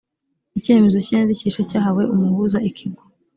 icyemezo 0.57 0.97
cy 1.03 1.11
iyandikisha 1.11 1.61
cyahawe 1.69 2.03
umuhuza 2.13 2.57
ikigo 2.69 3.03